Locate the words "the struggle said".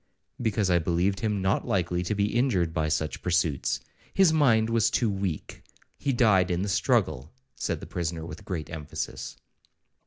6.63-7.81